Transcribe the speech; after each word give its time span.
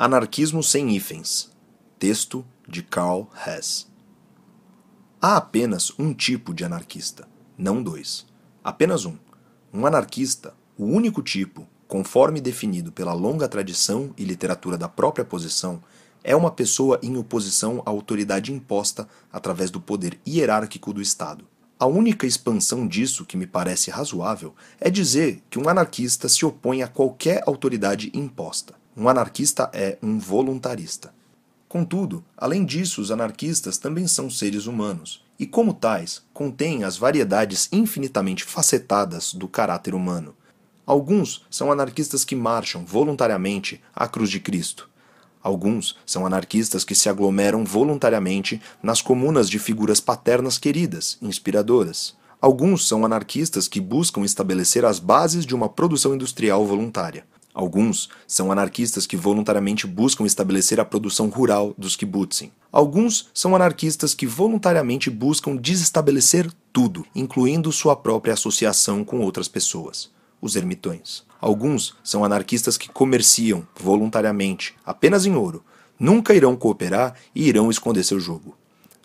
Anarquismo 0.00 0.62
sem 0.62 0.94
hífens. 0.94 1.50
Texto 1.98 2.46
de 2.68 2.84
Karl 2.84 3.22
Hess. 3.44 3.88
Há 5.20 5.36
apenas 5.38 5.92
um 5.98 6.14
tipo 6.14 6.54
de 6.54 6.64
anarquista, 6.64 7.26
não 7.58 7.82
dois. 7.82 8.24
Apenas 8.62 9.04
um. 9.04 9.16
Um 9.74 9.84
anarquista, 9.86 10.54
o 10.76 10.84
único 10.84 11.20
tipo, 11.20 11.66
conforme 11.88 12.40
definido 12.40 12.92
pela 12.92 13.12
longa 13.12 13.48
tradição 13.48 14.14
e 14.16 14.22
literatura 14.22 14.78
da 14.78 14.88
própria 14.88 15.24
posição, 15.24 15.82
é 16.22 16.36
uma 16.36 16.52
pessoa 16.52 17.00
em 17.02 17.16
oposição 17.16 17.82
à 17.84 17.90
autoridade 17.90 18.52
imposta 18.52 19.08
através 19.32 19.68
do 19.68 19.80
poder 19.80 20.20
hierárquico 20.24 20.92
do 20.92 21.02
Estado. 21.02 21.44
A 21.76 21.86
única 21.86 22.24
expansão 22.24 22.86
disso 22.86 23.26
que 23.26 23.36
me 23.36 23.48
parece 23.48 23.90
razoável 23.90 24.54
é 24.78 24.90
dizer 24.90 25.42
que 25.50 25.58
um 25.58 25.68
anarquista 25.68 26.28
se 26.28 26.46
opõe 26.46 26.84
a 26.84 26.86
qualquer 26.86 27.42
autoridade 27.48 28.12
imposta. 28.14 28.78
Um 29.00 29.08
anarquista 29.08 29.70
é 29.72 29.96
um 30.02 30.18
voluntarista. 30.18 31.14
Contudo, 31.68 32.24
além 32.36 32.64
disso, 32.64 33.00
os 33.00 33.12
anarquistas 33.12 33.78
também 33.78 34.08
são 34.08 34.28
seres 34.28 34.66
humanos, 34.66 35.24
e 35.38 35.46
como 35.46 35.72
tais, 35.72 36.20
contêm 36.34 36.82
as 36.82 36.96
variedades 36.96 37.68
infinitamente 37.70 38.42
facetadas 38.42 39.32
do 39.32 39.46
caráter 39.46 39.94
humano. 39.94 40.34
Alguns 40.84 41.46
são 41.48 41.70
anarquistas 41.70 42.24
que 42.24 42.34
marcham 42.34 42.84
voluntariamente 42.84 43.80
à 43.94 44.08
cruz 44.08 44.30
de 44.30 44.40
Cristo. 44.40 44.90
Alguns 45.40 45.96
são 46.04 46.26
anarquistas 46.26 46.82
que 46.82 46.96
se 46.96 47.08
aglomeram 47.08 47.64
voluntariamente 47.64 48.60
nas 48.82 49.00
comunas 49.00 49.48
de 49.48 49.60
figuras 49.60 50.00
paternas 50.00 50.58
queridas, 50.58 51.18
inspiradoras. 51.22 52.16
Alguns 52.40 52.88
são 52.88 53.04
anarquistas 53.04 53.68
que 53.68 53.80
buscam 53.80 54.24
estabelecer 54.24 54.84
as 54.84 54.98
bases 54.98 55.46
de 55.46 55.54
uma 55.54 55.68
produção 55.68 56.16
industrial 56.16 56.66
voluntária. 56.66 57.24
Alguns 57.58 58.08
são 58.24 58.52
anarquistas 58.52 59.04
que 59.04 59.16
voluntariamente 59.16 59.84
buscam 59.84 60.24
estabelecer 60.24 60.78
a 60.78 60.84
produção 60.84 61.28
rural 61.28 61.74
dos 61.76 61.96
kibbutzim. 61.96 62.52
Alguns 62.70 63.30
são 63.34 63.56
anarquistas 63.56 64.14
que 64.14 64.28
voluntariamente 64.28 65.10
buscam 65.10 65.56
desestabelecer 65.56 66.48
tudo, 66.72 67.04
incluindo 67.12 67.72
sua 67.72 67.96
própria 67.96 68.34
associação 68.34 69.02
com 69.02 69.18
outras 69.18 69.48
pessoas, 69.48 70.08
os 70.40 70.54
ermitões. 70.54 71.24
Alguns 71.40 71.96
são 72.04 72.24
anarquistas 72.24 72.78
que 72.78 72.88
comerciam 72.88 73.66
voluntariamente, 73.76 74.76
apenas 74.86 75.26
em 75.26 75.34
ouro, 75.34 75.64
nunca 75.98 76.36
irão 76.36 76.54
cooperar 76.54 77.16
e 77.34 77.48
irão 77.48 77.72
esconder 77.72 78.04
seu 78.04 78.20
jogo. 78.20 78.56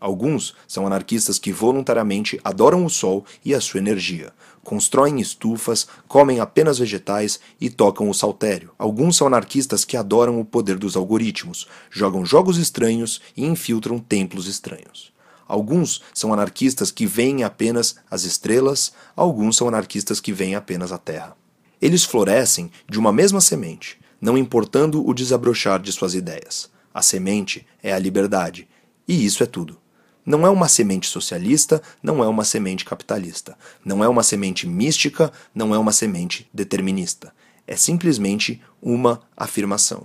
Alguns 0.00 0.54
são 0.66 0.86
anarquistas 0.86 1.38
que 1.38 1.52
voluntariamente 1.52 2.40
adoram 2.42 2.86
o 2.86 2.90
sol 2.90 3.26
e 3.44 3.54
a 3.54 3.60
sua 3.60 3.78
energia, 3.78 4.32
constroem 4.64 5.20
estufas, 5.20 5.86
comem 6.08 6.40
apenas 6.40 6.78
vegetais 6.78 7.38
e 7.60 7.68
tocam 7.68 8.08
o 8.08 8.14
saltério. 8.14 8.72
Alguns 8.78 9.16
são 9.16 9.26
anarquistas 9.26 9.84
que 9.84 9.98
adoram 9.98 10.40
o 10.40 10.44
poder 10.44 10.78
dos 10.78 10.96
algoritmos, 10.96 11.68
jogam 11.90 12.24
jogos 12.24 12.56
estranhos 12.56 13.20
e 13.36 13.44
infiltram 13.44 13.98
templos 13.98 14.46
estranhos. 14.46 15.12
Alguns 15.46 16.00
são 16.14 16.32
anarquistas 16.32 16.90
que 16.90 17.06
veem 17.06 17.44
apenas 17.44 17.96
as 18.10 18.24
estrelas, 18.24 18.92
alguns 19.14 19.56
são 19.56 19.68
anarquistas 19.68 20.20
que 20.20 20.32
veem 20.32 20.54
apenas 20.54 20.92
a 20.92 20.98
terra. 20.98 21.36
Eles 21.82 22.04
florescem 22.04 22.70
de 22.88 22.98
uma 22.98 23.12
mesma 23.12 23.40
semente, 23.40 23.98
não 24.20 24.38
importando 24.38 25.06
o 25.06 25.12
desabrochar 25.12 25.80
de 25.80 25.92
suas 25.92 26.14
ideias. 26.14 26.70
A 26.94 27.02
semente 27.02 27.66
é 27.82 27.92
a 27.92 27.98
liberdade, 27.98 28.68
e 29.08 29.24
isso 29.24 29.42
é 29.42 29.46
tudo. 29.46 29.78
Não 30.24 30.46
é 30.46 30.50
uma 30.50 30.68
semente 30.68 31.06
socialista, 31.06 31.82
não 32.02 32.22
é 32.22 32.28
uma 32.28 32.44
semente 32.44 32.84
capitalista. 32.84 33.56
Não 33.84 34.04
é 34.04 34.08
uma 34.08 34.22
semente 34.22 34.66
mística, 34.66 35.32
não 35.54 35.74
é 35.74 35.78
uma 35.78 35.92
semente 35.92 36.48
determinista. 36.52 37.32
É 37.66 37.76
simplesmente 37.76 38.60
uma 38.82 39.22
afirmação. 39.36 40.04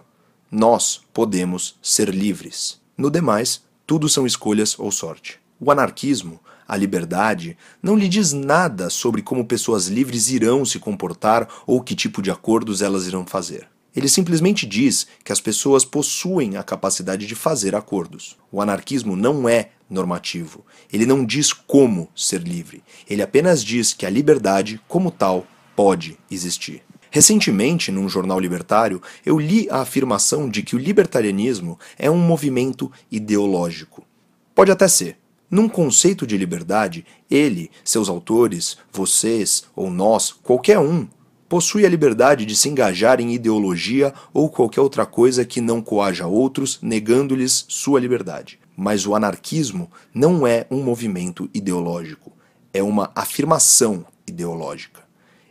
Nós 0.52 1.02
podemos 1.13 1.77
ser 1.81 2.09
livres. 2.09 2.80
No 2.97 3.11
demais, 3.11 3.63
tudo 3.85 4.07
são 4.07 4.25
escolhas 4.25 4.77
ou 4.80 4.91
sorte. 4.91 5.39
O 5.59 5.72
anarquismo, 5.72 6.39
a 6.67 6.75
liberdade, 6.75 7.57
não 7.81 7.95
lhe 7.95 8.07
diz 8.07 8.31
nada 8.33 8.90
sobre 8.90 9.22
como 9.22 9.45
pessoas 9.45 9.88
livres 9.88 10.29
irão 10.29 10.66
se 10.66 10.79
comportar 10.79 11.47
ou 11.67 11.81
que 11.81 11.95
tipo 11.95 12.22
de 12.22 12.31
acordos 12.31 12.81
elas 12.81 13.06
irão 13.06 13.25
fazer. 13.25 13.67
Ele 13.95 14.09
simplesmente 14.09 14.66
diz 14.66 15.07
que 15.23 15.31
as 15.31 15.40
pessoas 15.40 15.85
possuem 15.85 16.57
a 16.57 16.63
capacidade 16.63 17.25
de 17.25 17.34
fazer 17.34 17.75
acordos. 17.75 18.35
O 18.51 18.61
anarquismo 18.61 19.16
não 19.16 19.47
é 19.47 19.69
normativo. 19.90 20.66
Ele 20.91 21.06
não 21.06 21.25
diz 21.25 21.53
como 21.53 22.09
ser 22.16 22.41
livre. 22.41 22.84
Ele 23.09 23.22
apenas 23.22 23.63
diz 23.63 23.94
que 23.94 24.06
a 24.06 24.09
liberdade, 24.09 24.81
como 24.88 25.12
tal, 25.12 25.46
pode 25.75 26.18
existir. 26.29 26.84
Recentemente, 27.12 27.91
num 27.91 28.09
jornal 28.09 28.40
libertário, 28.40 29.01
eu 29.25 29.40
li 29.40 29.69
a 29.69 29.78
afirmação 29.78 30.50
de 30.50 30.62
que 30.62 30.75
o 30.75 30.79
libertarianismo 30.79 31.79
é 31.97 32.12
um 32.12 32.18
movimento 32.18 32.91
ideológico. 33.09 34.06
Pode 34.53 34.72
até 34.72 34.88
ser. 34.88 35.18
Num 35.50 35.69
conceito 35.69 36.28
de 36.28 36.38
liberdade, 36.38 37.06
ele, 37.31 37.72
seus 37.84 38.09
autores, 38.09 38.78
vocês 38.91 39.63
ou 39.75 39.90
nós, 39.90 40.34
qualquer 40.34 40.79
um, 40.79 41.07
possui 41.47 41.85
a 41.85 41.90
liberdade 41.90 42.46
de 42.46 42.56
se 42.56 42.67
engajar 42.67 43.22
em 43.22 43.34
ideologia 43.34 44.13
ou 44.34 44.50
qualquer 44.50 44.81
outra 44.81 45.06
coisa 45.06 45.46
que 45.46 45.62
não 45.62 45.81
coaja 45.81 46.28
outros, 46.28 46.79
negando-lhes 46.81 47.66
sua 47.69 48.00
liberdade. 48.00 48.59
Mas 48.75 49.06
o 49.06 49.16
anarquismo 49.16 49.90
não 50.13 50.46
é 50.46 50.68
um 50.69 50.84
movimento 50.84 51.50
ideológico, 51.53 52.31
é 52.74 52.84
uma 52.84 53.12
afirmação 53.16 54.06
ideológica. 54.28 55.03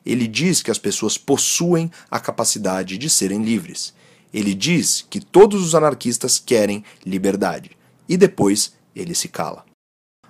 Ele 0.04 0.26
diz 0.26 0.62
que 0.62 0.70
as 0.70 0.78
pessoas 0.78 1.16
possuem 1.16 1.90
a 2.10 2.20
capacidade 2.20 2.98
de 2.98 3.08
serem 3.08 3.42
livres. 3.42 3.94
Ele 4.32 4.52
diz 4.52 5.06
que 5.08 5.20
todos 5.20 5.64
os 5.64 5.74
anarquistas 5.74 6.38
querem 6.38 6.84
liberdade. 7.06 7.70
E 8.08 8.16
depois 8.16 8.74
ele 8.94 9.14
se 9.14 9.28
cala. 9.28 9.64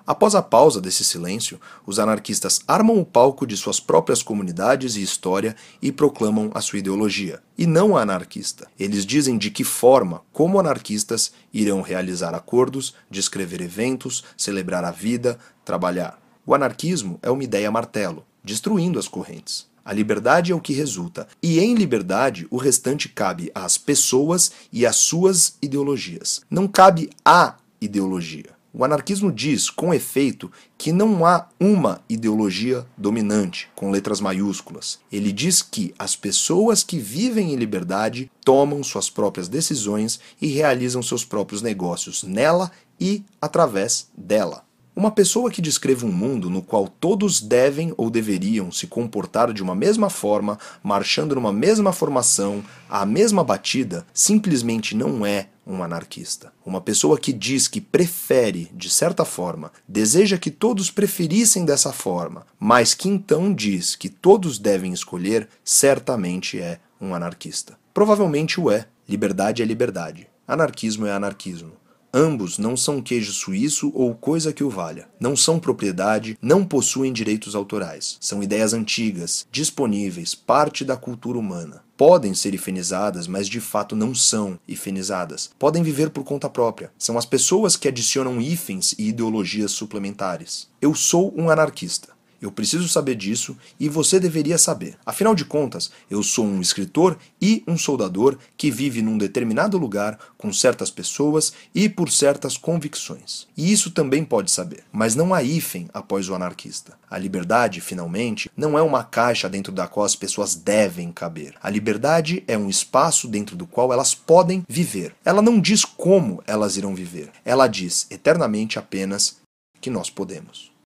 Após 0.07 0.35
a 0.35 0.43
pausa 0.43 0.83
desse 0.83 1.03
silêncio, 1.03 1.59
os 1.87 1.99
anarquistas 1.99 2.61
armam 2.69 2.99
o 2.99 3.07
palco 3.07 3.47
de 3.47 3.57
suas 3.57 3.81
próprias 3.81 4.23
comunidades 4.23 4.97
e 4.97 5.03
história 5.03 5.57
e 5.81 5.91
proclamam 5.91 6.51
a 6.53 6.61
sua 6.61 6.79
ideologia. 6.79 7.43
E 7.57 7.67
não 7.67 7.97
a 7.97 8.03
anarquista. 8.03 8.69
Eles 8.79 9.07
dizem 9.07 9.39
de 9.39 9.51
que 9.51 9.65
forma, 9.65 10.21
como 10.31 10.61
anarquistas, 10.61 11.33
irão 11.53 11.81
realizar 11.81 12.35
acordos, 12.35 12.95
descrever 13.11 13.63
eventos, 13.63 14.25
celebrar 14.37 14.85
a 14.85 14.91
vida, 14.91 15.39
trabalhar. 15.65 16.21
O 16.45 16.55
anarquismo 16.55 17.19
é 17.23 17.31
uma 17.31 17.45
ideia 17.45 17.71
martelo, 17.71 18.27
destruindo 18.45 18.99
as 18.99 19.09
correntes. 19.09 19.67
A 19.83 19.93
liberdade 19.93 20.53
é 20.53 20.55
o 20.55 20.61
que 20.61 20.73
resulta, 20.75 21.27
e 21.43 21.61
em 21.61 21.75
liberdade 21.75 22.47
o 22.51 22.59
restante 22.59 23.09
cabe 23.09 23.51
às 23.55 23.79
pessoas 23.79 24.53
e 24.71 24.85
às 24.85 24.97
suas 24.97 25.57
ideologias. 25.63 26.43
Não 26.51 26.69
cabe 26.69 27.09
a 27.25 27.57
ideologia. 27.81 28.54
O 28.77 28.85
anarquismo 28.85 29.31
diz, 29.31 29.71
com 29.71 29.95
efeito, 29.95 30.51
que 30.77 30.91
não 30.91 31.25
há 31.25 31.47
uma 31.61 32.01
ideologia 32.09 32.85
dominante, 32.99 33.69
com 33.77 33.89
letras 33.89 34.21
maiúsculas. 34.21 34.99
Ele 35.13 35.31
diz 35.31 35.63
que 35.63 35.95
as 35.97 36.17
pessoas 36.17 36.83
que 36.83 36.99
vivem 36.99 37.53
em 37.53 37.57
liberdade 37.57 38.29
tomam 38.45 38.83
suas 38.83 39.09
próprias 39.09 39.47
decisões 39.49 40.19
e 40.43 40.49
realizam 40.49 41.05
seus 41.05 41.25
próprios 41.25 41.63
negócios 41.63 42.25
nela 42.25 42.69
e 42.99 43.23
através 43.41 44.09
dela. 44.19 44.65
Uma 44.97 45.13
pessoa 45.13 45.53
que 45.53 45.63
descreva 45.63 46.05
um 46.07 46.13
mundo 46.13 46.51
no 46.51 46.61
qual 46.61 46.89
todos 46.89 47.41
devem 47.41 47.95
ou 47.97 48.11
deveriam 48.11 48.73
se 48.73 48.89
comportar 48.89 49.53
de 49.53 49.63
uma 49.63 49.75
mesma 49.75 50.11
forma, 50.11 50.59
marchando 50.83 51.37
numa 51.37 51.53
mesma 51.53 51.93
formação, 51.93 52.63
à 52.89 53.07
mesma 53.07 53.45
batida, 53.45 54.05
simplesmente 54.13 54.97
não 54.97 55.25
é 55.25 55.49
um 55.67 55.83
anarquista. 55.83 56.53
Uma 56.65 56.81
pessoa 56.81 57.19
que 57.19 57.33
diz 57.33 57.69
que 57.69 57.81
prefere, 57.81 58.71
de 58.75 58.91
certa 58.91 59.25
forma, 59.25 59.73
deseja 59.89 60.39
que 60.39 60.51
todos 60.51 60.91
preferissem 60.91 61.65
dessa 61.65 61.93
forma, 61.93 62.47
mas 62.59 62.95
que 62.95 63.09
então 63.09 63.53
diz 63.53 63.97
que 63.97 64.09
todos 64.09 64.59
devem 64.59 64.93
escolher, 64.93 65.49
certamente 65.65 66.61
é 66.61 66.81
um 67.01 67.15
anarquista. 67.15 67.79
Provavelmente 67.93 68.61
o 68.61 68.71
é. 68.71 68.87
Liberdade 69.09 69.63
é 69.63 69.67
liberdade. 69.67 70.27
Anarquismo 70.49 71.07
é 71.07 71.13
anarquismo. 71.13 71.73
Ambos 72.17 72.59
não 72.59 72.77
são 72.77 73.03
queijo 73.03 73.33
suíço 73.33 73.91
ou 73.95 74.15
coisa 74.15 74.53
que 74.53 74.63
o 74.63 74.71
valha. 74.71 75.09
Não 75.19 75.37
são 75.37 75.59
propriedade, 75.59 76.39
não 76.41 76.65
possuem 76.65 77.13
direitos 77.13 77.55
autorais. 77.55 78.17
São 78.21 78.43
ideias 78.43 78.73
antigas, 78.73 79.47
disponíveis, 79.51 80.35
parte 80.35 80.85
da 80.85 80.97
cultura 80.97 81.39
humana. 81.39 81.84
Podem 81.97 82.35
ser 82.35 82.55
ifenizadas, 82.55 83.29
mas 83.29 83.49
de 83.49 83.61
fato 83.61 83.95
não 83.95 84.15
são 84.15 84.59
ifenizadas. 84.67 85.51
Podem 85.57 85.81
viver 85.83 86.11
por 86.11 86.25
conta 86.25 86.51
própria. 86.51 86.93
São 86.99 87.17
as 87.17 87.25
pessoas 87.25 87.77
que 87.77 87.87
adicionam 87.87 88.41
hífens 88.41 88.97
e 88.99 89.09
ideologias 89.09 89.71
suplementares. 89.71 90.69
Eu 90.81 90.93
sou 90.93 91.33
um 91.37 91.51
anarquista. 91.51 92.14
Eu 92.41 92.53
preciso 92.53 92.89
saber 92.89 93.15
disso 93.15 93.57
e 93.79 93.89
você 93.89 94.21
deveria 94.21 94.59
saber. 94.59 94.97
Afinal 95.05 95.35
de 95.35 95.45
contas, 95.45 95.91
eu 96.11 96.23
sou 96.23 96.45
um 96.45 96.61
escritor 96.61 97.17
e 97.41 97.63
um 97.67 97.79
soldador 97.79 98.37
que 98.57 98.71
vive 98.71 99.03
num 99.03 99.19
determinado 99.19 99.79
lugar 99.79 100.19
com 100.37 100.53
certas 100.53 100.91
pessoas 100.91 101.53
e 101.75 101.89
por 101.89 102.11
certas 102.11 102.57
convicções. 102.57 103.47
E 103.57 103.73
isso 103.73 103.91
também 103.91 104.25
pode 104.25 104.51
saber. 104.51 104.85
Mas 104.93 105.15
não 105.15 105.33
há 105.33 105.43
hífen 105.43 105.89
após 105.93 106.29
o 106.29 106.35
anarquista. 106.35 106.99
A 107.11 107.19
liberdade, 107.19 107.81
finalmente, 107.81 108.51
não 108.57 108.77
é 108.77 108.83
uma 108.83 109.05
caixa 109.05 109.49
dentro 109.49 109.73
da 109.73 109.87
qual 109.87 110.05
as 110.05 110.17
pessoas 110.17 110.55
devem 110.55 111.13
caber. 111.13 111.55
A 111.63 111.71
liberdade 111.71 112.43
é 112.49 112.59
um 112.59 112.69
espaço 112.69 113.29
dentro 113.29 113.55
do 113.57 113.67
qual 113.67 113.93
elas 113.93 114.15
podem 114.15 114.65
viver. 114.69 115.15
Ela 115.25 115.41
não 115.41 115.61
diz 115.61 115.85
como 115.85 116.43
elas 116.47 116.77
irão 116.77 116.95
viver. 116.95 117.31
Ela 117.45 117.69
diz 117.69 118.07
eternamente 118.11 118.79
apenas 118.79 119.37
que 119.81 119.91
nós 119.91 120.11
podemos. 120.11 120.74